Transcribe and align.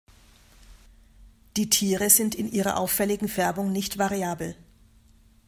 Die 1.57 1.69
Tiere 1.69 2.09
sind 2.09 2.33
in 2.33 2.51
ihrer 2.51 2.77
auffälligen 2.77 3.27
Färbung 3.27 3.71
nicht 3.71 3.99
variabel. 3.99 4.55